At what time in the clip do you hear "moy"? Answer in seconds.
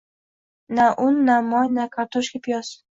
1.53-1.67